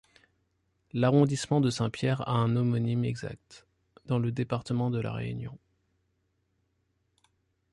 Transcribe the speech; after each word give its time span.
L'arrondissement 0.93 1.61
de 1.61 1.69
Saint-Pierre 1.69 2.21
a 2.27 2.31
un 2.31 2.55
homonyme 2.55 3.05
exact, 3.05 3.67
dans 4.07 4.17
le 4.17 4.31
département 4.31 4.89
de 4.89 4.99
La 4.99 5.11
Réunion. 5.13 5.59